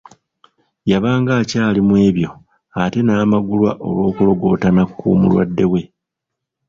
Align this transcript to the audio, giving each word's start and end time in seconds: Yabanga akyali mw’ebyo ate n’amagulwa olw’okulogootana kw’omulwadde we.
Yabanga 0.91 1.31
akyali 1.41 1.79
mw’ebyo 1.87 2.29
ate 2.83 2.99
n’amagulwa 3.03 3.71
olw’okulogootana 3.87 4.83
kw’omulwadde 4.95 5.65
we. 5.71 5.81